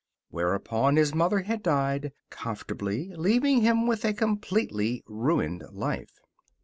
[0.31, 6.19] Whereupon his mother had died, comfortably, leaving him with a completely ruined life.